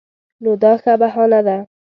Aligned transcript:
نو 0.43 0.51
دا 0.63 0.71
ښه 0.81 0.93
بهانه 1.01 1.39
ده. 1.47 1.57